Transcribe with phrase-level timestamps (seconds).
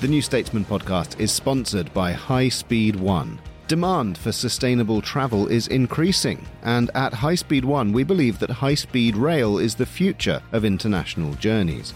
[0.00, 3.38] The New Statesman podcast is sponsored by High Speed One.
[3.68, 8.76] Demand for sustainable travel is increasing, and at High Speed One, we believe that high
[8.76, 11.92] speed rail is the future of international journeys.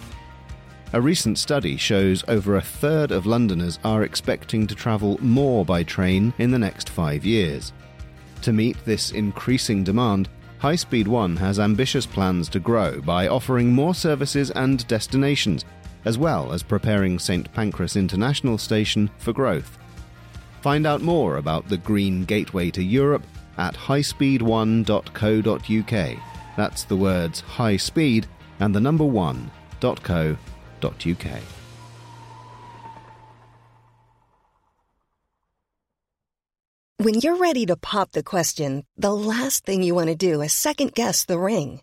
[0.92, 5.82] A recent study shows over a third of Londoners are expecting to travel more by
[5.82, 7.72] train in the next five years.
[8.42, 10.28] To meet this increasing demand,
[10.58, 15.64] High Speed One has ambitious plans to grow by offering more services and destinations
[16.04, 19.78] as well as preparing St Pancras International Station for growth.
[20.60, 23.26] Find out more about the Green Gateway to Europe
[23.58, 26.18] at highspeed1.co.uk.
[26.56, 28.26] That's the words high speed
[28.60, 30.38] and the number one.co.uk.
[36.96, 40.52] When you're ready to pop the question, the last thing you want to do is
[40.52, 41.82] second guess the ring.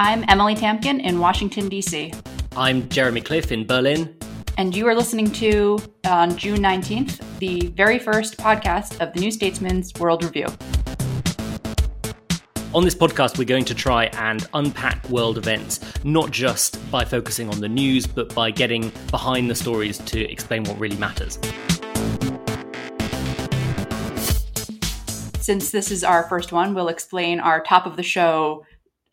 [0.00, 2.12] I'm Emily Tamkin in Washington, D.C.
[2.56, 4.16] I'm Jeremy Cliffe in Berlin.
[4.56, 9.32] And you are listening to, on June 19th, the very first podcast of the New
[9.32, 10.46] Statesman's World Review.
[12.74, 17.50] On this podcast, we're going to try and unpack world events, not just by focusing
[17.50, 21.40] on the news, but by getting behind the stories to explain what really matters.
[25.40, 28.64] Since this is our first one, we'll explain our top of the show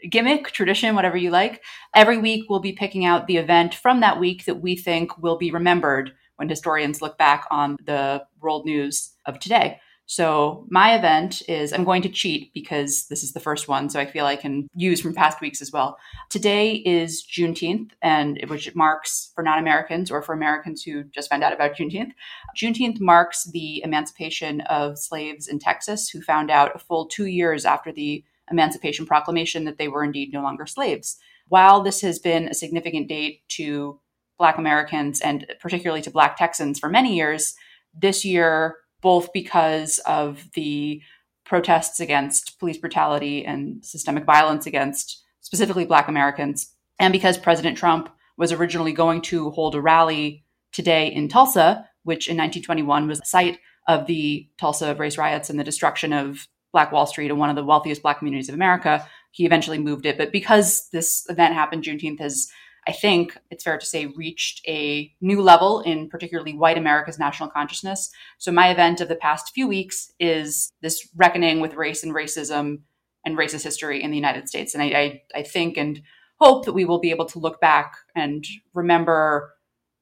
[0.09, 1.63] gimmick, tradition, whatever you like.
[1.95, 5.37] Every week, we'll be picking out the event from that week that we think will
[5.37, 9.79] be remembered when historians look back on the world news of today.
[10.07, 13.99] So, my event is I'm going to cheat because this is the first one, so
[13.99, 15.97] I feel I can use from past weeks as well.
[16.29, 21.43] Today is Juneteenth, and which marks for non Americans or for Americans who just found
[21.43, 22.11] out about Juneteenth.
[22.55, 27.65] Juneteenth marks the emancipation of slaves in Texas who found out a full two years
[27.65, 31.17] after the Emancipation Proclamation that they were indeed no longer slaves.
[31.47, 33.99] While this has been a significant date to
[34.37, 37.55] Black Americans and particularly to Black Texans for many years,
[37.93, 41.01] this year, both because of the
[41.45, 48.09] protests against police brutality and systemic violence against specifically Black Americans, and because President Trump
[48.37, 53.25] was originally going to hold a rally today in Tulsa, which in 1921 was the
[53.25, 57.49] site of the Tulsa race riots and the destruction of Black Wall Street and one
[57.49, 59.07] of the wealthiest Black communities of America.
[59.31, 60.17] He eventually moved it.
[60.17, 62.49] But because this event happened, Juneteenth has,
[62.85, 67.49] I think it's fair to say, reached a new level in particularly white America's national
[67.49, 68.11] consciousness.
[68.39, 72.79] So my event of the past few weeks is this reckoning with race and racism
[73.25, 74.73] and racist history in the United States.
[74.73, 76.01] And I, I, I think and
[76.41, 78.43] hope that we will be able to look back and
[78.73, 79.53] remember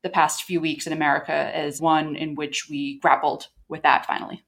[0.01, 4.43] the past few weeks in America as one in which we grappled with that finally.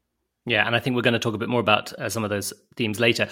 [0.47, 2.29] Yeah, and I think we're going to talk a bit more about uh, some of
[2.29, 3.27] those themes later.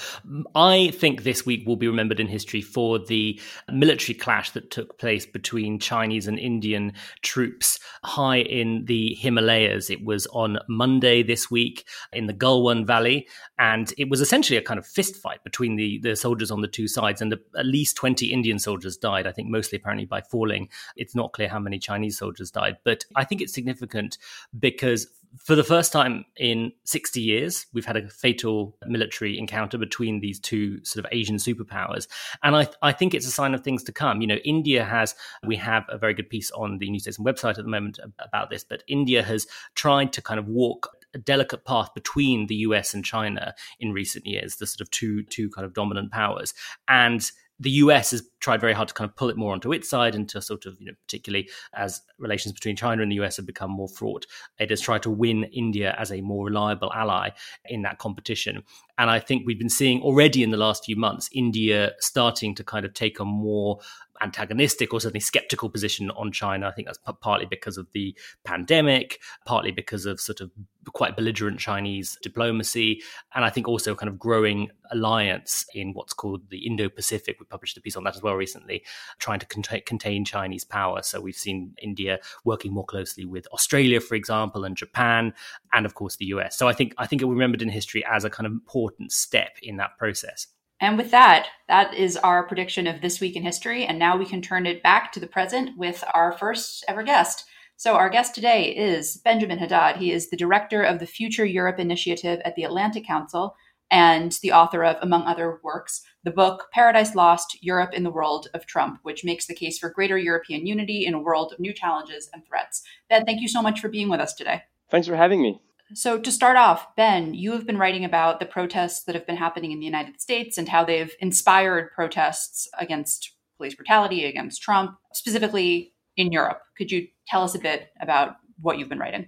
[0.56, 3.40] I think this week will be remembered in history for the
[3.72, 6.92] military clash that took place between Chinese and Indian
[7.22, 9.92] troops high in the Himalayas.
[9.92, 13.28] It was on Monday this week in the Galwan Valley,
[13.60, 16.68] and it was essentially a kind of fist fight between the, the soldiers on the
[16.68, 20.68] two sides, and at least 20 Indian soldiers died, I think mostly apparently by falling.
[20.96, 24.18] It's not clear how many Chinese soldiers died, but I think it's significant
[24.60, 25.06] because
[25.38, 30.40] for the first time in 60 years, we've had a fatal military encounter between these
[30.40, 32.08] two sort of Asian superpowers.
[32.44, 34.22] And I, I think it's a sign of things to come.
[34.22, 37.58] You know, India has, we have a very good piece on the New Statesman website
[37.58, 41.66] at the moment about this, but India has tried to kind of walk a delicate
[41.66, 45.66] path between the US and China in recent years, the sort of two two kind
[45.66, 46.54] of dominant powers.
[46.88, 49.90] And the US has tried very hard to kind of pull it more onto its
[49.90, 53.38] side and to sort of, you know, particularly as relations between China and the US
[53.38, 54.26] have become more fraught,
[54.60, 57.30] it has tried to win India as a more reliable ally
[57.66, 58.64] in that competition.
[58.98, 62.64] And I think we've been seeing already in the last few months India starting to
[62.64, 63.80] kind of take a more
[64.22, 66.68] antagonistic or certainly skeptical position on China.
[66.68, 70.52] I think that's p- partly because of the pandemic, partly because of sort of
[70.92, 73.02] quite belligerent Chinese diplomacy,
[73.34, 77.38] and I think also kind of growing alliance in what's called the Indo Pacific.
[77.40, 78.84] We published a piece on that as well recently,
[79.20, 81.02] trying to cont- contain Chinese power.
[81.02, 85.34] So we've seen India working more closely with Australia, for example, and Japan,
[85.72, 86.58] and of course the US.
[86.58, 88.54] So I think I think it will be remembered in history as a kind of
[88.54, 90.48] important step in that process.
[90.84, 93.86] And with that, that is our prediction of this week in history.
[93.86, 97.46] And now we can turn it back to the present with our first ever guest.
[97.78, 99.96] So, our guest today is Benjamin Haddad.
[99.96, 103.56] He is the director of the Future Europe Initiative at the Atlantic Council
[103.90, 108.50] and the author of, among other works, the book Paradise Lost Europe in the World
[108.54, 111.74] of Trump, which makes the case for greater European unity in a world of new
[111.74, 112.84] challenges and threats.
[113.10, 114.64] Ben, thank you so much for being with us today.
[114.90, 115.62] Thanks for having me.
[115.96, 119.38] So, to start off, Ben, you have been writing about the protests that have been
[119.38, 124.98] happening in the United States and how they've inspired protests against police brutality, against Trump,
[125.14, 126.60] specifically in Europe.
[126.78, 129.28] Could you tell us a bit about what you've been writing?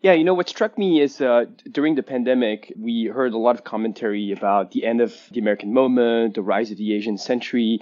[0.00, 3.56] Yeah, you know, what struck me is uh, during the pandemic, we heard a lot
[3.56, 7.80] of commentary about the end of the American moment, the rise of the Asian century.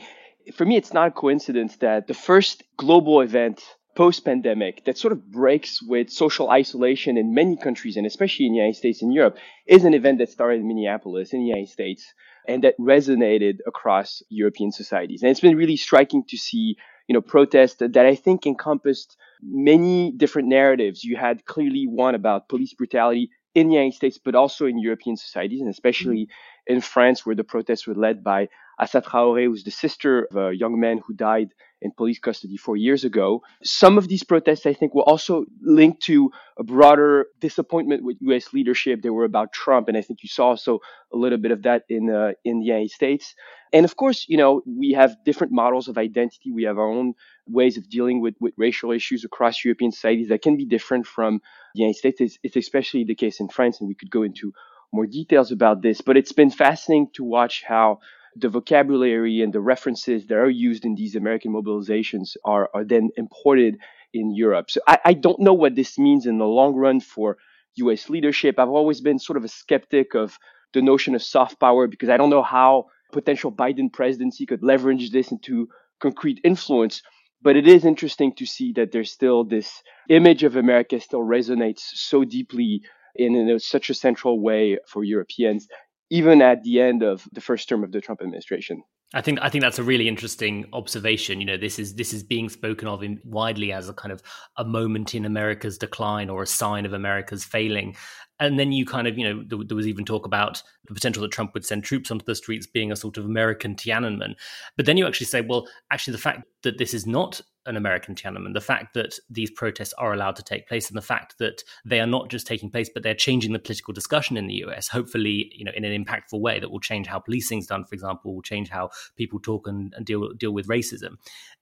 [0.54, 3.62] For me, it's not a coincidence that the first global event
[3.94, 8.52] post pandemic that sort of breaks with social isolation in many countries, and especially in
[8.52, 9.36] the United States and Europe,
[9.66, 12.12] is an event that started in Minneapolis in the United States
[12.46, 15.22] and that resonated across European societies.
[15.22, 16.76] And it's been really striking to see
[17.06, 21.04] you know, protest that I think encompassed many different narratives.
[21.04, 25.16] You had clearly one about police brutality in the United States, but also in European
[25.16, 26.53] societies, and especially mm-hmm.
[26.66, 28.48] In France, where the protests were led by
[28.80, 32.76] Assa Traoré, who's the sister of a young man who died in police custody four
[32.76, 33.42] years ago.
[33.62, 38.52] Some of these protests, I think, were also linked to a broader disappointment with U.S.
[38.52, 39.02] leadership.
[39.02, 40.78] They were about Trump, and I think you saw also
[41.12, 43.34] a little bit of that in uh, in the United States.
[43.72, 46.50] And of course, you know, we have different models of identity.
[46.50, 47.14] We have our own
[47.46, 51.40] ways of dealing with, with racial issues across European societies that can be different from
[51.74, 52.20] the United States.
[52.20, 54.52] It's, it's especially the case in France, and we could go into
[54.94, 56.00] more details about this.
[56.00, 57.98] But it's been fascinating to watch how
[58.36, 63.10] the vocabulary and the references that are used in these American mobilizations are, are then
[63.16, 63.78] imported
[64.12, 64.70] in Europe.
[64.70, 67.36] So I, I don't know what this means in the long run for
[67.76, 68.58] US leadership.
[68.58, 70.38] I've always been sort of a skeptic of
[70.72, 75.10] the notion of soft power because I don't know how potential Biden presidency could leverage
[75.10, 75.68] this into
[76.00, 77.02] concrete influence.
[77.42, 81.80] But it is interesting to see that there's still this image of America still resonates
[81.80, 82.82] so deeply
[83.14, 85.68] in, in such a central way for Europeans
[86.10, 88.82] even at the end of the first term of the Trump administration.
[89.12, 91.40] I think I think that's a really interesting observation.
[91.40, 94.22] You know, this is this is being spoken of in, widely as a kind of
[94.56, 97.96] a moment in America's decline or a sign of America's failing.
[98.40, 101.22] And then you kind of, you know, there, there, was even talk about the potential
[101.22, 104.34] that Trump would send troops onto the streets being a sort of American Tiananmen.
[104.76, 108.14] But then you actually say, well, actually, the fact that this is not an American
[108.14, 111.62] Tiananmen, the fact that these protests are allowed to take place, and the fact that
[111.84, 114.88] they are not just taking place, but they're changing the political discussion in the US,
[114.88, 117.94] hopefully, you know, in an impactful way that will change how policing is done, for
[117.94, 121.16] example, will change how people talk and, and deal deal with racism.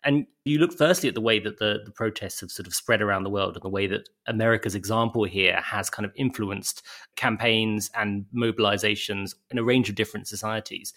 [0.05, 3.01] And you look firstly at the way that the, the protests have sort of spread
[3.01, 6.62] around the world and the way that America's example here has kind of influenced
[7.17, 10.93] campaigns and mobilizations in a range of different societies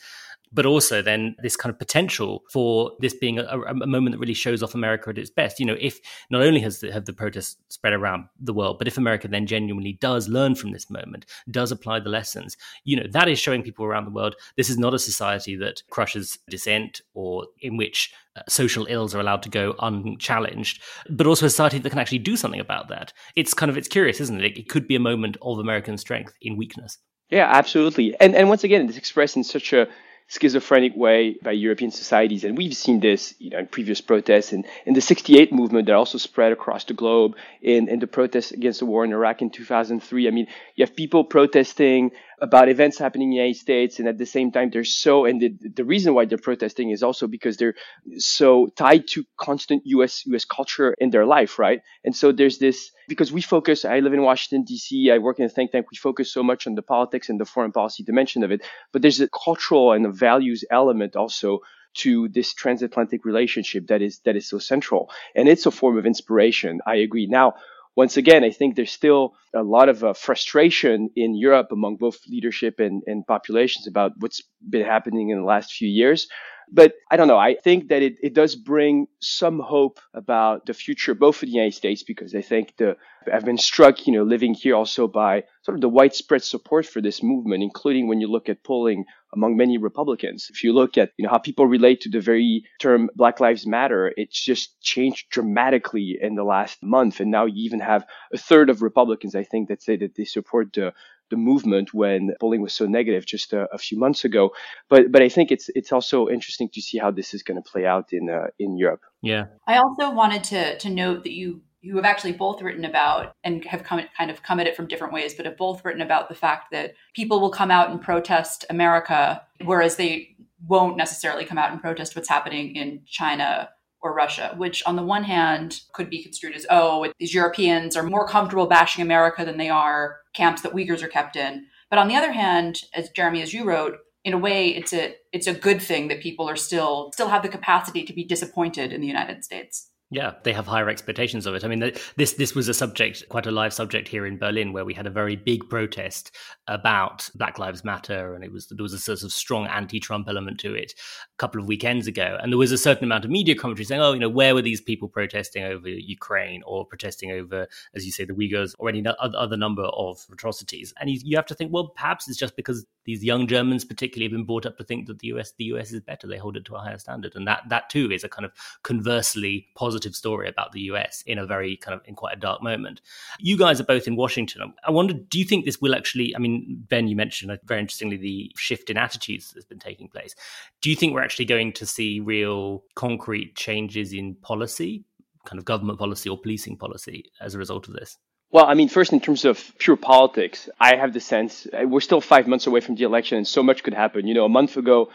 [0.56, 4.34] but also then this kind of potential for this being a, a, moment that really
[4.34, 5.60] shows off America at its best.
[5.60, 6.00] You know, if
[6.30, 9.46] not only has the, have the protests spread around the world, but if America then
[9.46, 12.56] genuinely does learn from this moment, does apply the lessons,
[12.86, 15.84] you know, that is showing people around the world this is not a society that
[15.90, 21.46] crushes dissent or in which uh, social ills are allowed to go unchallenged, but also
[21.46, 23.12] a society that can actually do something about that.
[23.36, 24.58] It's kind of it's curious, isn't it?
[24.58, 26.98] It could be a moment of American strength in weakness.
[27.30, 28.16] Yeah, absolutely.
[28.20, 29.88] And and once again, it's expressed in such a
[30.28, 32.44] schizophrenic way by European societies.
[32.44, 35.96] And we've seen this you know, in previous protests and in the 68 movement that
[35.96, 39.50] also spread across the globe in, in the protests against the war in Iraq in
[39.50, 40.28] 2003.
[40.28, 44.18] I mean, you have people protesting about events happening in the United States, and at
[44.18, 47.58] the same time, they're so, and the, the reason why they're protesting is also because
[47.58, 47.76] they're
[48.18, 50.26] so tied to constant U.S.
[50.28, 50.46] U.S.
[50.46, 51.82] culture in their life, right?
[52.04, 53.86] And so there's this because we focus.
[53.86, 55.12] I live in Washington D.C.
[55.12, 55.88] I work in a think tank.
[55.92, 58.62] We focus so much on the politics and the foreign policy dimension of it,
[58.92, 61.62] but there's a cultural and a values element also
[61.96, 66.06] to this transatlantic relationship that is that is so central and it's a form of
[66.06, 67.54] inspiration i agree now
[67.96, 72.20] once again, I think there's still a lot of uh, frustration in Europe among both
[72.28, 76.28] leadership and, and populations about what's been happening in the last few years.
[76.72, 77.38] But I don't know.
[77.38, 81.52] I think that it, it does bring some hope about the future, both for the
[81.52, 82.98] United States, because I think the
[83.32, 87.02] I've been struck, you know, living here also by sort of the widespread support for
[87.02, 90.48] this movement, including when you look at polling among many Republicans.
[90.50, 93.68] If you look at, you know, how people relate to the very term Black Lives
[93.68, 97.20] Matter, it's just changed dramatically in the last month.
[97.20, 100.26] And now you even have a third of Republicans, I think, that say that they
[100.26, 100.94] support the
[101.32, 104.52] the movement when polling was so negative just a, a, few months ago.
[104.90, 107.68] But but I think it's it's also interesting to see how this is going to
[107.68, 109.02] play out in uh, in Europe.
[109.22, 109.46] Yeah.
[109.68, 113.64] I also wanted to to note that you you have actually both written about and
[113.66, 116.30] have come kind of come at it from different ways, but have both written about
[116.30, 120.36] the fact that people will come out and protest America, whereas they
[120.68, 123.70] won't necessarily come out and protest what's happening in China
[124.02, 128.04] or Russia, which on the one hand could be construed as, oh, these Europeans are
[128.04, 131.68] more comfortable bashing America than they are camps that Uyghurs are kept in.
[131.92, 135.16] But on the other hand, as Jeremy, as you wrote, in a way, it's a
[135.32, 138.92] it's a good thing that people are still still have the capacity to be disappointed
[138.92, 139.92] in the United States.
[140.12, 141.66] Yeah, they have higher expectations of it.
[141.66, 144.86] I mean, this this was a subject, quite a live subject here in Berlin, where
[144.86, 146.32] we had a very big protest
[146.68, 150.60] about Black Lives Matter, and it was there was a sort of strong anti-Trump element
[150.60, 153.56] to it a couple of weekends ago, and there was a certain amount of media
[153.56, 157.68] commentary saying, "Oh, you know, where were these people protesting over Ukraine or protesting over,
[157.96, 161.48] as you say, the Uyghurs or any other number of atrocities?" And you, you have
[161.48, 164.78] to think, well, perhaps it's just because these young Germans, particularly, have been brought up
[164.78, 167.00] to think that the US the US is better; they hold it to a higher
[167.00, 168.52] standard, and that that too is a kind of
[168.84, 172.40] conversely positive positive story about the US in a very kind of in quite a
[172.40, 173.02] dark moment.
[173.40, 174.74] You guys are both in Washington.
[174.88, 176.36] I wonder, do you think this will actually?
[176.36, 180.08] I mean, Ben, you mentioned uh, very interestingly the shift in attitudes that's been taking
[180.08, 180.36] place.
[180.82, 185.04] Do you think we're actually going to see real concrete changes in policy,
[185.46, 188.18] kind of government policy or policing policy as a result of this?
[188.52, 192.00] Well, I mean, first, in terms of pure politics, I have the sense uh, we're
[192.00, 194.28] still five months away from the election and so much could happen.
[194.28, 195.10] You know, a month ago,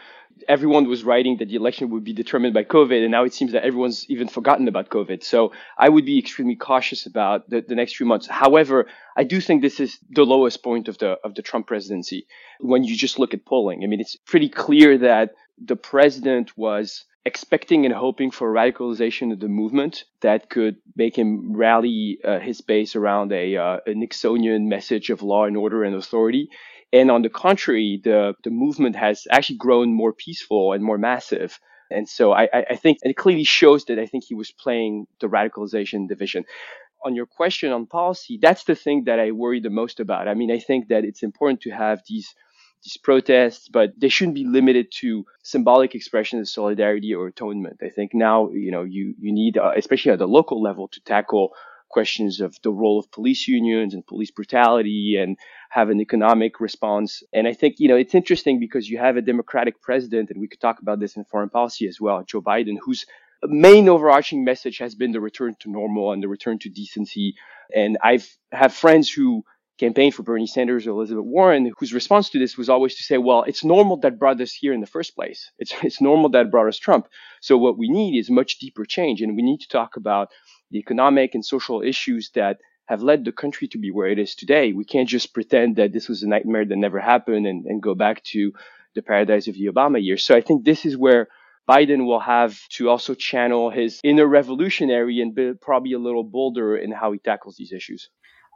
[0.48, 3.52] everyone was writing that the election would be determined by COVID, and now it seems
[3.52, 5.22] that everyone's even forgotten about COVID.
[5.22, 8.26] So I would be extremely cautious about the, the next few months.
[8.26, 12.26] However, I do think this is the lowest point of the of the Trump presidency
[12.60, 13.82] when you just look at polling.
[13.84, 19.40] I mean, it's pretty clear that the president was expecting and hoping for radicalization of
[19.40, 24.68] the movement that could make him rally uh, his base around a, uh, a Nixonian
[24.68, 26.48] message of law and order and authority.
[26.92, 31.58] And on the contrary, the, the movement has actually grown more peaceful and more massive.
[31.90, 35.28] And so I, I think it clearly shows that I think he was playing the
[35.28, 36.44] radicalization division.
[37.04, 40.28] On your question on policy, that's the thing that I worry the most about.
[40.28, 42.34] I mean, I think that it's important to have these
[42.82, 47.80] these protests, but they shouldn't be limited to symbolic expressions of solidarity or atonement.
[47.82, 51.00] I think now, you know, you, you need, uh, especially at the local level, to
[51.02, 51.52] tackle
[51.90, 55.36] questions of the role of police unions and police brutality and
[55.68, 57.22] have an economic response.
[57.32, 60.48] And I think, you know, it's interesting because you have a Democratic president, and we
[60.48, 63.04] could talk about this in foreign policy as well, Joe Biden, whose
[63.44, 67.34] main overarching message has been the return to normal and the return to decency.
[67.74, 69.44] And I've have friends who
[69.78, 73.16] campaign for Bernie Sanders or Elizabeth Warren, whose response to this was always to say,
[73.16, 75.50] well, it's normal that brought us here in the first place.
[75.58, 77.08] It's, it's normal that brought us Trump.
[77.40, 79.22] So what we need is much deeper change.
[79.22, 80.28] And we need to talk about
[80.70, 84.34] the economic and social issues that have led the country to be where it is
[84.34, 84.72] today.
[84.72, 87.94] We can't just pretend that this was a nightmare that never happened and, and go
[87.94, 88.52] back to
[88.94, 90.24] the paradise of the Obama years.
[90.24, 91.28] So I think this is where
[91.68, 96.76] Biden will have to also channel his inner revolutionary and be probably a little bolder
[96.76, 98.08] in how he tackles these issues.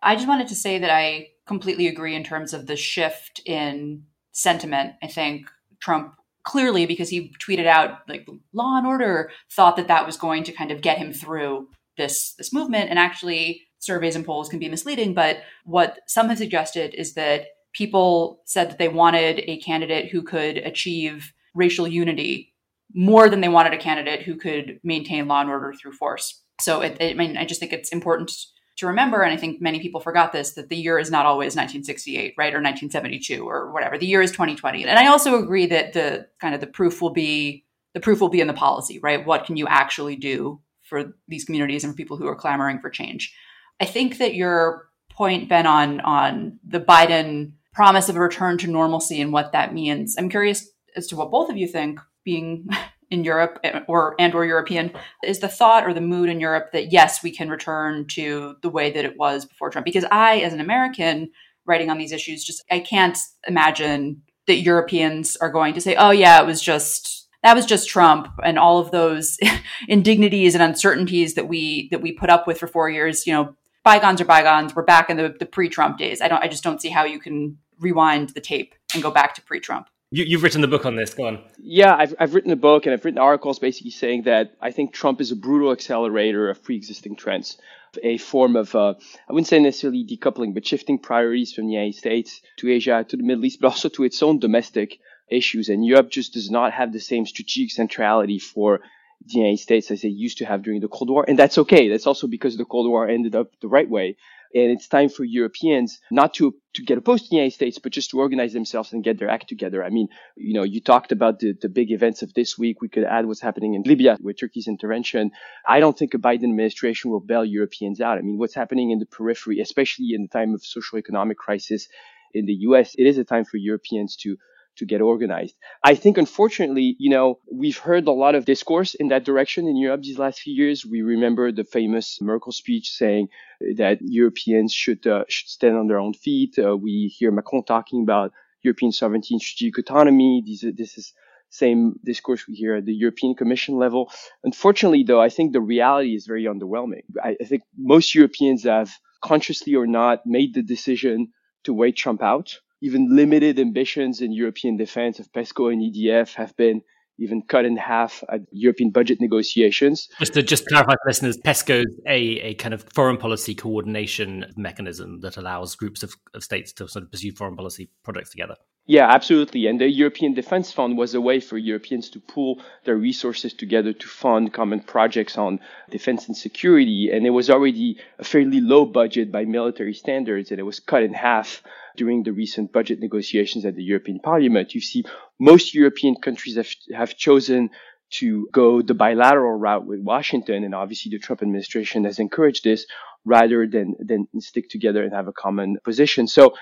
[0.02, 4.04] I just wanted to say that I completely agree in terms of the shift in
[4.32, 4.94] sentiment.
[5.02, 5.48] I think
[5.80, 10.42] Trump clearly, because he tweeted out like law and order, thought that that was going
[10.44, 12.90] to kind of get him through this this movement.
[12.90, 15.14] And actually, surveys and polls can be misleading.
[15.14, 20.22] But what some have suggested is that people said that they wanted a candidate who
[20.22, 22.52] could achieve racial unity
[22.94, 26.42] more than they wanted a candidate who could maintain law and order through force.
[26.60, 28.32] So, it, it, I mean, I just think it's important
[28.76, 31.56] to remember, and I think many people forgot this, that the year is not always
[31.56, 33.98] 1968, right, or 1972, or whatever.
[33.98, 37.12] The year is 2020, and I also agree that the kind of the proof will
[37.12, 39.24] be the proof will be in the policy, right?
[39.24, 42.90] What can you actually do for these communities and for people who are clamoring for
[42.90, 43.34] change?
[43.80, 48.70] I think that your point, Ben, on on the Biden promise of a return to
[48.70, 50.16] normalcy and what that means.
[50.16, 52.68] I'm curious as to what both of you think, being
[53.10, 56.70] in Europe eh, or and or European is the thought or the mood in Europe
[56.72, 59.84] that yes, we can return to the way that it was before Trump.
[59.84, 61.30] Because I, as an American
[61.66, 66.10] writing on these issues, just I can't imagine that Europeans are going to say, "Oh
[66.10, 69.38] yeah, it was just that was just Trump and all of those
[69.88, 73.56] indignities and uncertainties that we that we put up with for four years." You know,
[73.84, 74.74] bygones are bygones.
[74.74, 76.20] We're back in the, the pre-Trump days.
[76.20, 76.42] I don't.
[76.42, 79.88] I just don't see how you can rewind the tape and go back to pre-Trump.
[80.10, 81.12] You, have written the book on this.
[81.12, 81.42] Go on.
[81.58, 84.92] Yeah, I've, I've written a book and I've written articles basically saying that I think
[84.92, 87.58] Trump is a brutal accelerator of pre-existing trends,
[88.00, 88.94] a form of uh,
[89.28, 93.16] I wouldn't say necessarily decoupling, but shifting priorities from the United States to Asia to
[93.16, 95.68] the Middle East, but also to its own domestic issues.
[95.68, 98.80] And Europe just does not have the same strategic centrality for
[99.26, 101.88] the United States as they used to have during the Cold War, and that's okay.
[101.88, 104.16] That's also because the Cold War ended up the right way.
[104.54, 107.90] And it's time for Europeans not to, to get opposed to the United States, but
[107.90, 109.82] just to organize themselves and get their act together.
[109.82, 112.80] I mean, you know, you talked about the, the big events of this week.
[112.80, 115.32] We could add what's happening in Libya with Turkey's intervention.
[115.66, 118.18] I don't think a Biden administration will bail Europeans out.
[118.18, 121.88] I mean, what's happening in the periphery, especially in the time of social economic crisis
[122.32, 124.36] in the US, it is a time for Europeans to
[124.76, 125.54] to get organized.
[125.82, 129.76] I think, unfortunately, you know, we've heard a lot of discourse in that direction in
[129.76, 130.84] Europe these last few years.
[130.84, 133.28] We remember the famous Merkel speech saying
[133.76, 136.58] that Europeans should uh, should stand on their own feet.
[136.58, 140.42] Uh, we hear Macron talking about European sovereignty and strategic autonomy.
[140.44, 141.12] These this is
[141.50, 144.10] same discourse we hear at the European Commission level.
[144.42, 147.04] Unfortunately, though, I think the reality is very underwhelming.
[147.22, 148.90] I, I think most Europeans have
[149.22, 151.32] consciously or not made the decision
[151.64, 156.54] to wait Trump out even limited ambitions in European defense of PESCO and EDF have
[156.56, 156.82] been
[157.18, 160.08] even cut in half at European budget negotiations.
[160.18, 164.52] Just to just clarify for listeners, PESCO is a, a kind of foreign policy coordination
[164.58, 168.56] mechanism that allows groups of, of states to sort of pursue foreign policy projects together.
[168.86, 169.66] Yeah, absolutely.
[169.66, 173.94] And the European Defence Fund was a way for Europeans to pool their resources together
[173.94, 175.60] to fund common projects on
[175.90, 177.10] defense and security.
[177.10, 181.02] And it was already a fairly low budget by military standards, and it was cut
[181.02, 181.62] in half
[181.96, 184.74] during the recent budget negotiations at the European Parliament.
[184.74, 185.04] You see,
[185.40, 187.70] most European countries have, have chosen
[188.10, 192.84] to go the bilateral route with Washington, and obviously the Trump administration has encouraged this
[193.24, 196.28] rather than than stick together and have a common position.
[196.28, 196.54] So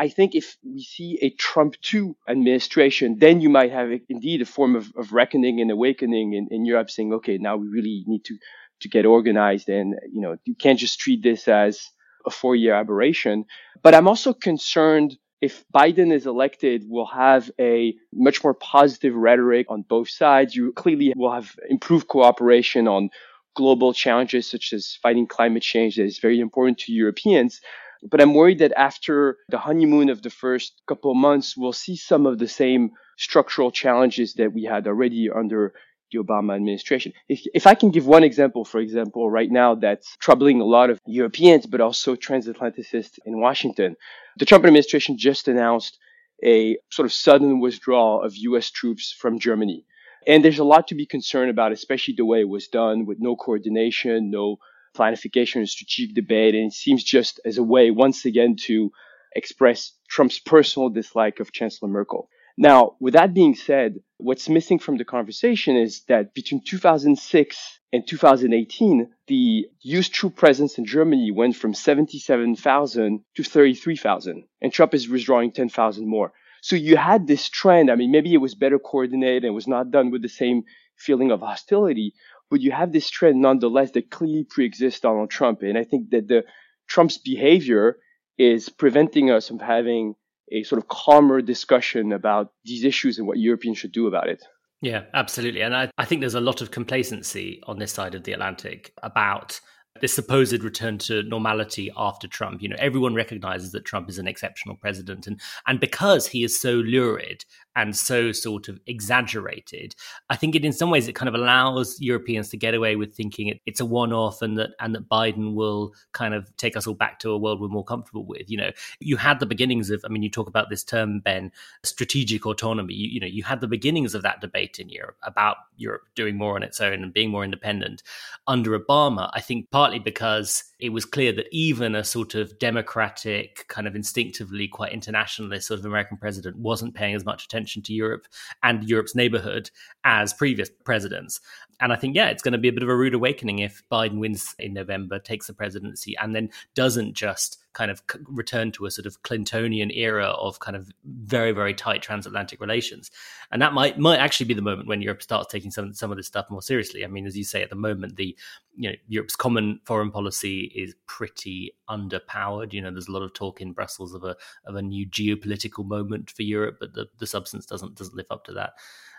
[0.00, 4.46] I think if we see a Trump 2 administration, then you might have indeed a
[4.46, 8.24] form of, of reckoning and awakening in, in Europe saying, okay, now we really need
[8.24, 8.38] to,
[8.80, 9.68] to get organized.
[9.68, 11.90] And, you know, you can't just treat this as
[12.24, 13.44] a four year aberration.
[13.82, 19.66] But I'm also concerned if Biden is elected, we'll have a much more positive rhetoric
[19.68, 20.56] on both sides.
[20.56, 23.10] You clearly will have improved cooperation on
[23.54, 27.60] global challenges such as fighting climate change that is very important to Europeans.
[28.02, 31.96] But I'm worried that after the honeymoon of the first couple of months, we'll see
[31.96, 35.74] some of the same structural challenges that we had already under
[36.10, 37.12] the Obama administration.
[37.28, 40.90] If, if I can give one example, for example, right now that's troubling a lot
[40.90, 43.96] of Europeans, but also transatlanticists in Washington,
[44.38, 45.98] the Trump administration just announced
[46.44, 49.84] a sort of sudden withdrawal of US troops from Germany.
[50.26, 53.18] And there's a lot to be concerned about, especially the way it was done with
[53.20, 54.58] no coordination, no
[54.96, 56.54] planification and strategic debate.
[56.54, 58.90] And it seems just as a way, once again, to
[59.34, 62.28] express Trump's personal dislike of Chancellor Merkel.
[62.58, 68.06] Now, with that being said, what's missing from the conversation is that between 2006 and
[68.06, 75.08] 2018, the US troop presence in Germany went from 77,000 to 33,000, and Trump is
[75.08, 76.32] withdrawing 10,000 more.
[76.62, 77.90] So you had this trend.
[77.90, 80.64] I mean, maybe it was better coordinated and was not done with the same
[80.96, 82.12] feeling of hostility,
[82.50, 85.62] but you have this trend nonetheless that clearly pre-exists Donald Trump.
[85.62, 86.44] And I think that the
[86.88, 87.98] Trump's behavior
[88.36, 90.14] is preventing us from having
[90.52, 94.42] a sort of calmer discussion about these issues and what Europeans should do about it.
[94.82, 95.60] Yeah, absolutely.
[95.62, 98.92] And I, I think there's a lot of complacency on this side of the Atlantic
[99.02, 99.60] about
[100.00, 102.62] this supposed return to normality after Trump.
[102.62, 106.60] You know, everyone recognizes that Trump is an exceptional president, and and because he is
[106.60, 107.44] so lurid
[107.76, 109.94] and so sort of exaggerated,
[110.28, 113.14] I think it in some ways it kind of allows Europeans to get away with
[113.14, 116.86] thinking it, it's a one-off, and that and that Biden will kind of take us
[116.86, 118.50] all back to a world we're more comfortable with.
[118.50, 121.52] You know, you had the beginnings of, I mean, you talk about this term, Ben,
[121.84, 122.94] strategic autonomy.
[122.94, 126.36] You, you know, you had the beginnings of that debate in Europe about Europe doing
[126.36, 128.02] more on its own and being more independent
[128.46, 129.30] under Obama.
[129.32, 133.94] I think partly because it was clear that even a sort of democratic, kind of
[133.94, 138.26] instinctively quite internationalist sort of American president wasn't paying as much attention to Europe
[138.62, 139.70] and Europe's neighborhood
[140.04, 141.40] as previous presidents.
[141.80, 143.82] And I think, yeah, it's going to be a bit of a rude awakening if
[143.90, 148.86] Biden wins in November, takes the presidency, and then doesn't just kind of return to
[148.86, 153.10] a sort of Clintonian era of kind of very very tight transatlantic relations,
[153.50, 156.16] and that might might actually be the moment when Europe starts taking some some of
[156.16, 157.04] this stuff more seriously.
[157.04, 158.36] I mean, as you say, at the moment, the
[158.76, 162.72] you know Europe's common foreign policy is pretty underpowered.
[162.72, 165.84] You know, there's a lot of talk in Brussels of a of a new geopolitical
[165.84, 168.74] moment for Europe, but the the substance doesn't doesn't live up to that.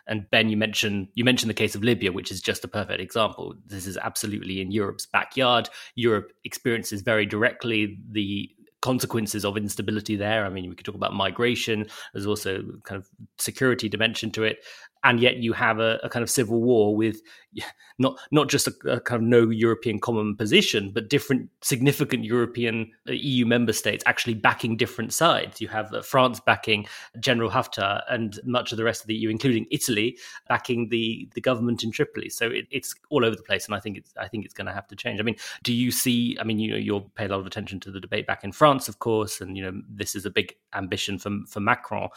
[0.08, 3.02] And Ben, you mentioned you mentioned the case of Libya, which is just a perfect
[3.02, 3.56] example.
[3.66, 5.70] This is absolutely in Europe's backyard.
[5.96, 8.50] Europe experiences very directly the
[8.82, 10.44] consequences of instability there.
[10.44, 11.86] I mean, we could talk about migration.
[12.14, 14.58] There's also kind of security dimension to it
[15.04, 17.22] and yet you have a, a, kind of civil war with
[18.00, 22.92] not not just a, a, kind of no European common position, but different significant European
[23.08, 25.60] uh, EU member states actually backing different sides.
[25.60, 26.88] You have uh, France backing
[27.20, 31.42] General Haftar, and much of the rest of the EU, including Italy, backing the the
[31.42, 32.30] government in Tripoli.
[32.30, 34.68] So it, it's all over the place, and I think it's I think it's going
[34.68, 35.20] to have to change.
[35.20, 36.38] I mean, do you see?
[36.40, 38.52] I mean, you know, you'll pay a lot of attention to the debate back in
[38.52, 42.10] France, of course, and you know, this is a big ambition for for Macron.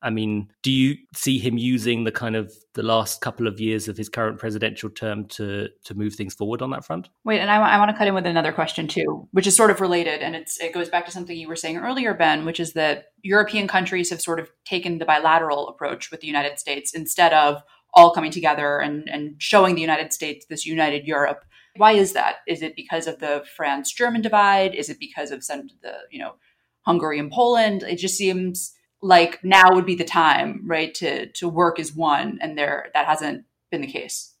[0.00, 3.88] I mean, do you see him using the kind of the last couple of years
[3.88, 7.08] of his current presidential term to to move things forward on that front?
[7.24, 9.70] Wait, and I, I want to cut in with another question too, which is sort
[9.70, 12.60] of related, and it's it goes back to something you were saying earlier, Ben, which
[12.60, 16.94] is that European countries have sort of taken the bilateral approach with the United States
[16.94, 17.62] instead of
[17.94, 21.44] all coming together and, and showing the United States this united Europe.
[21.76, 22.36] Why is that?
[22.46, 24.74] Is it because of the France-German divide?
[24.74, 26.34] Is it because of some the you know
[26.82, 27.82] Hungary and Poland?
[27.82, 32.38] It just seems like now would be the time, right, to to work as one,
[32.40, 34.34] and there that hasn't been the case.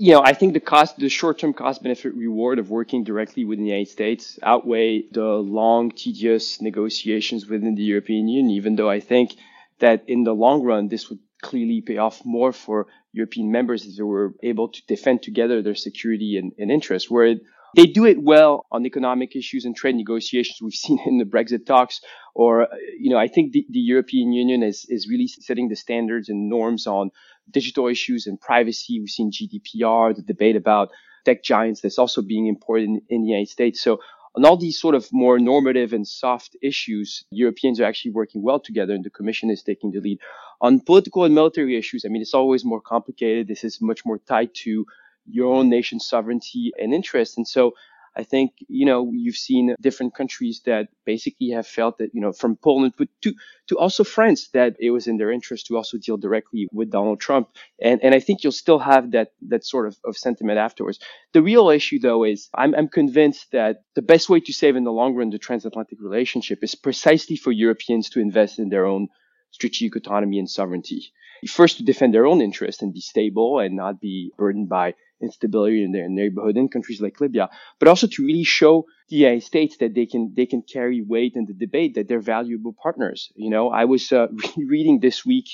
[0.00, 3.58] You know, I think the cost, the short-term cost benefit reward of working directly with
[3.58, 8.50] the United States outweigh the long, tedious negotiations within the European Union.
[8.56, 9.34] Even though I think
[9.80, 13.98] that in the long run, this would clearly pay off more for European members if
[13.98, 17.10] they were able to defend together their security and, and interests.
[17.10, 17.34] Where
[17.76, 20.62] they do it well on economic issues and trade negotiations.
[20.62, 22.00] We've seen in the Brexit talks,
[22.34, 26.30] or you know, I think the, the European Union is is really setting the standards
[26.30, 27.10] and norms on
[27.50, 29.00] digital issues and privacy.
[29.00, 30.90] We've seen GDPR, the debate about
[31.24, 33.80] tech giants that's also being imported in, in the United States.
[33.82, 34.00] So
[34.36, 38.60] on all these sort of more normative and soft issues, Europeans are actually working well
[38.60, 40.18] together, and the Commission is taking the lead.
[40.60, 43.48] On political and military issues, I mean, it's always more complicated.
[43.48, 44.86] This is much more tied to
[45.26, 47.36] your own nation's sovereignty and interest.
[47.36, 47.72] And so
[48.16, 52.32] I think, you know, you've seen different countries that basically have felt that, you know,
[52.32, 53.34] from Poland but to,
[53.68, 57.20] to also France, that it was in their interest to also deal directly with Donald
[57.20, 57.48] Trump.
[57.80, 60.98] And, and I think you'll still have that, that sort of, of sentiment afterwards.
[61.32, 64.84] The real issue, though, is I'm, I'm convinced that the best way to save in
[64.84, 69.08] the long run the transatlantic relationship is precisely for Europeans to invest in their own
[69.52, 71.12] strategic autonomy and sovereignty.
[71.48, 75.82] First, to defend their own interests and be stable and not be burdened by instability
[75.82, 79.76] in their neighborhood in countries like Libya, but also to really show the United States
[79.78, 83.32] that they can they can carry weight in the debate, that they're valuable partners.
[83.34, 85.48] You know, I was uh, reading this week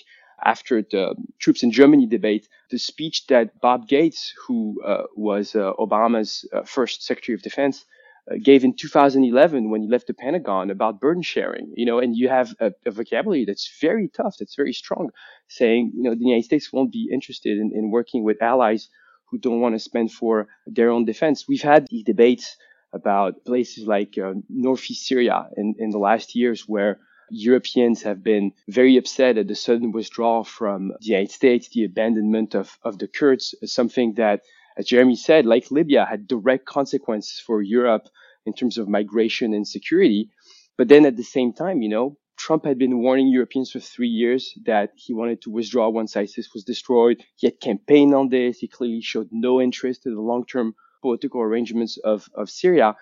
[0.44, 5.72] after the troops in Germany debate the speech that Bob Gates, who uh, was uh,
[5.78, 7.84] Obama's uh, first Secretary of Defense,
[8.30, 12.16] uh, gave in 2011 when he left the Pentagon about burden sharing, you know, and
[12.16, 15.10] you have a, a, vocabulary that's very tough, that's very strong,
[15.48, 18.88] saying, you know, the United States won't be interested in, in working with allies
[19.30, 21.46] who don't want to spend for their own defense.
[21.48, 22.56] We've had these debates
[22.92, 28.52] about places like uh, northeast Syria in, in the last years where Europeans have been
[28.68, 33.08] very upset at the sudden withdrawal from the United States, the abandonment of, of the
[33.08, 34.42] Kurds, something that,
[34.76, 38.08] as Jeremy said, like Libya, had direct consequences for Europe
[38.44, 40.30] in terms of migration and security.
[40.78, 44.08] But then at the same time, you know, Trump had been warning Europeans for three
[44.08, 47.24] years that he wanted to withdraw once ISIS was destroyed.
[47.36, 48.58] He had campaigned on this.
[48.58, 52.94] He clearly showed no interest in the long-term political arrangements of, of Syria.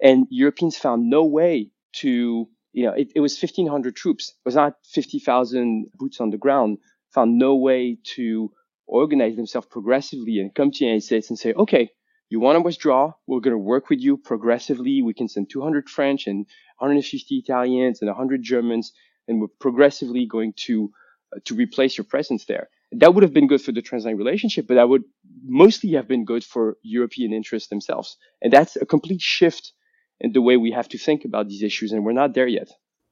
[0.00, 4.30] And Europeans found no way to, you know, it, it was 1,500 troops.
[4.30, 6.78] It was not 50,000 boots on the ground.
[7.14, 8.52] Found no way to
[8.86, 11.90] organize themselves progressively and come to the United States and say, okay,
[12.28, 13.12] you want to withdraw?
[13.26, 15.00] We're going to work with you progressively.
[15.02, 16.46] We can send 200 French and
[16.78, 18.92] 150 Italians and 100 Germans,
[19.28, 20.90] and we're progressively going to
[21.34, 22.68] uh, to replace your presence there.
[22.92, 25.02] That would have been good for the transatlantic relationship, but that would
[25.44, 28.16] mostly have been good for European interests themselves.
[28.40, 29.72] And that's a complete shift
[30.20, 32.68] in the way we have to think about these issues, and we're not there yet.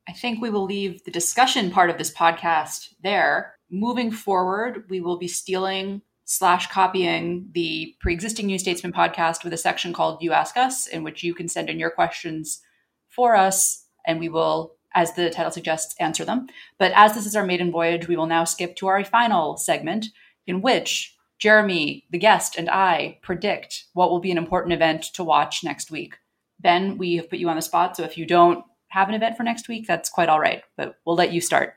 [0.08, 3.56] I think we will leave the discussion part of this podcast there.
[3.70, 9.58] Moving forward, we will be stealing slash copying the pre-existing New Statesman podcast with a
[9.58, 12.60] section called You Ask Us, in which you can send in your questions
[13.14, 16.48] for us, and we will, as the title suggests, answer them.
[16.78, 20.06] But as this is our maiden voyage, we will now skip to our final segment,
[20.46, 25.24] in which Jeremy, the guest, and I predict what will be an important event to
[25.24, 26.16] watch next week.
[26.60, 29.36] Ben, we have put you on the spot, so if you don't have an event
[29.36, 31.74] for next week, that's quite all right, but we'll let you start.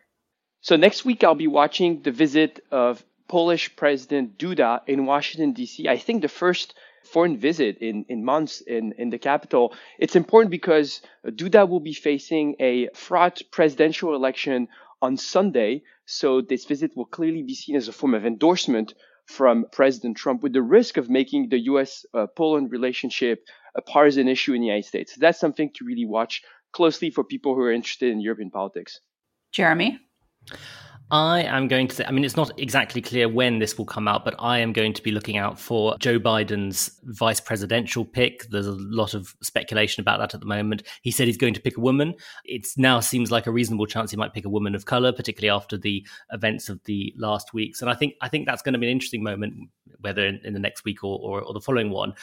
[0.61, 5.87] So next week, I'll be watching the visit of Polish President Duda in Washington, D.C.
[5.87, 6.75] I think the first
[7.07, 9.73] foreign visit in, in months in, in the capital.
[9.99, 14.67] It's important because Duda will be facing a fraught presidential election
[15.01, 15.83] on Sunday.
[16.05, 18.93] So this visit will clearly be seen as a form of endorsement
[19.25, 24.27] from President Trump with the risk of making the US uh, Poland relationship a partisan
[24.27, 25.13] issue in the United States.
[25.13, 28.99] So that's something to really watch closely for people who are interested in European politics.
[29.51, 29.99] Jeremy?
[31.09, 34.09] I am going to say, I mean, it's not exactly clear when this will come
[34.09, 38.49] out, but I am going to be looking out for Joe Biden's vice presidential pick.
[38.49, 40.83] There's a lot of speculation about that at the moment.
[41.03, 42.13] He said he's going to pick a woman.
[42.43, 45.55] It now seems like a reasonable chance he might pick a woman of color, particularly
[45.55, 47.81] after the events of the last weeks.
[47.81, 49.53] And I think I think that's going to be an interesting moment,
[50.01, 52.15] whether in, in the next week or, or, or the following one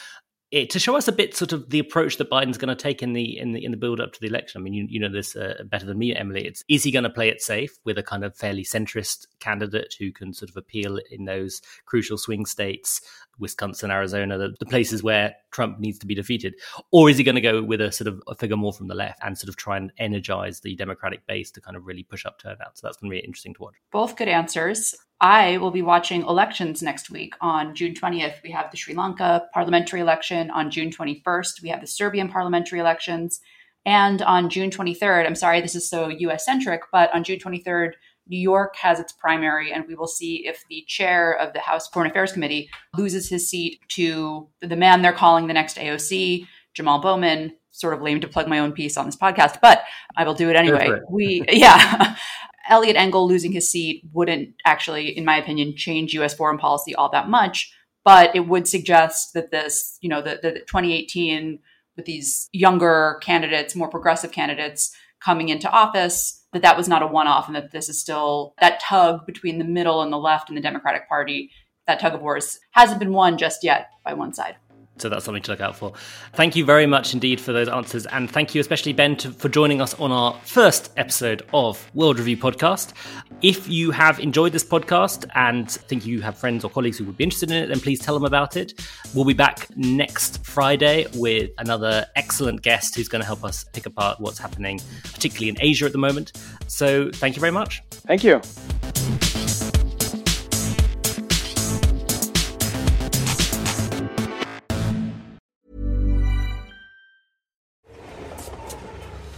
[0.54, 3.02] it, to show us a bit sort of the approach that Biden's going to take
[3.02, 4.60] in the in the in the build up to the election.
[4.60, 6.46] I mean, you, you know this uh, better than me, Emily.
[6.46, 9.96] It's is he going to play it safe with a kind of fairly centrist candidate
[9.98, 13.00] who can sort of appeal in those crucial swing states,
[13.40, 16.54] Wisconsin, Arizona, the, the places where Trump needs to be defeated,
[16.92, 18.94] or is he going to go with a sort of a figure more from the
[18.94, 22.24] left and sort of try and energize the Democratic base to kind of really push
[22.24, 22.78] up turnout?
[22.78, 23.74] So that's going to be interesting to watch.
[23.90, 24.94] Both good answers.
[25.24, 27.32] I will be watching elections next week.
[27.40, 30.50] On June 20th, we have the Sri Lanka parliamentary election.
[30.50, 33.40] On June 21st, we have the Serbian parliamentary elections.
[33.86, 37.92] And on June 23rd, I'm sorry, this is so US centric, but on June 23rd,
[38.28, 41.88] New York has its primary, and we will see if the chair of the House
[41.88, 47.00] Foreign Affairs Committee loses his seat to the man they're calling the next AOC, Jamal
[47.00, 47.54] Bowman.
[47.70, 49.84] Sort of lame to plug my own piece on this podcast, but
[50.16, 50.90] I will do it anyway.
[51.08, 52.14] We, yeah.
[52.68, 56.34] Eliot Engel losing his seat wouldn't actually, in my opinion, change U.S.
[56.34, 57.72] foreign policy all that much,
[58.04, 61.58] but it would suggest that this, you know, the, the 2018
[61.96, 67.06] with these younger candidates, more progressive candidates coming into office, that that was not a
[67.06, 70.54] one-off, and that this is still that tug between the middle and the left in
[70.54, 71.50] the Democratic Party.
[71.86, 72.38] That tug of war
[72.70, 74.56] hasn't been won just yet by one side.
[74.98, 75.92] So that's something to look out for.
[76.34, 78.06] Thank you very much indeed for those answers.
[78.06, 82.18] And thank you especially, Ben, to, for joining us on our first episode of World
[82.18, 82.92] Review Podcast.
[83.42, 87.16] If you have enjoyed this podcast and think you have friends or colleagues who would
[87.16, 88.86] be interested in it, then please tell them about it.
[89.14, 93.86] We'll be back next Friday with another excellent guest who's going to help us pick
[93.86, 96.32] apart what's happening, particularly in Asia at the moment.
[96.68, 97.82] So thank you very much.
[97.90, 98.40] Thank you.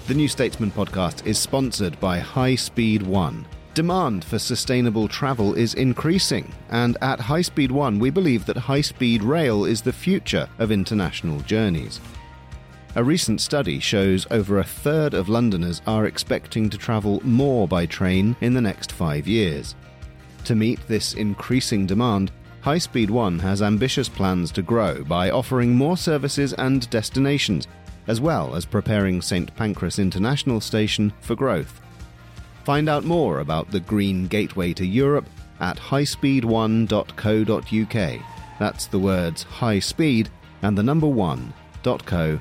[0.07, 3.45] The New Statesman podcast is sponsored by High Speed One.
[3.75, 8.83] Demand for sustainable travel is increasing, and at High Speed One, we believe that high
[8.83, 12.01] speed rail is the future of international journeys.
[12.95, 17.85] A recent study shows over a third of Londoners are expecting to travel more by
[17.85, 19.75] train in the next five years.
[20.45, 25.75] To meet this increasing demand, High Speed One has ambitious plans to grow by offering
[25.75, 27.66] more services and destinations
[28.07, 31.81] as well as preparing St Pancras International Station for growth.
[32.64, 35.27] Find out more about the Green Gateway to Europe
[35.61, 38.21] at highspeed1.co.uk.
[38.59, 40.29] That's the words high speed
[40.62, 42.40] and the number one.co.uk.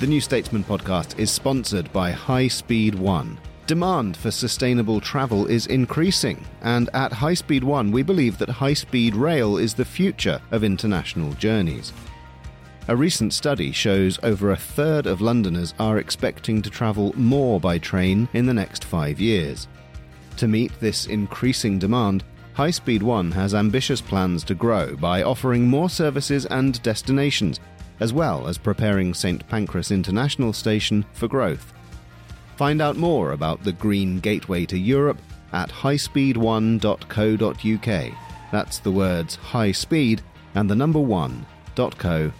[0.00, 5.66] The New Statesman podcast is sponsored by High Speed One Demand for sustainable travel is
[5.66, 10.40] increasing, and at High Speed One, we believe that high speed rail is the future
[10.52, 11.92] of international journeys.
[12.88, 17.76] A recent study shows over a third of Londoners are expecting to travel more by
[17.76, 19.68] train in the next five years.
[20.38, 25.68] To meet this increasing demand, High Speed One has ambitious plans to grow by offering
[25.68, 27.60] more services and destinations,
[28.00, 31.72] as well as preparing St Pancras International Station for growth.
[32.56, 35.18] Find out more about the Green Gateway to Europe
[35.52, 38.12] at highspeed1.co.uk.
[38.52, 40.20] That's the words high speed
[40.54, 42.32] and the number one.co.uk.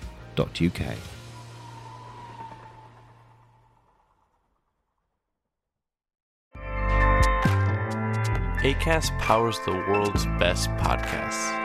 [8.62, 11.56] ACAST powers the world's best podcasts.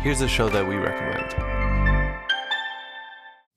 [0.00, 1.73] Here's a show that we recommend.